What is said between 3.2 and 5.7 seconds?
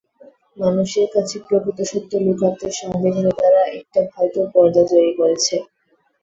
তারা একটা ফালতু পর্দা তৈরি করেছে।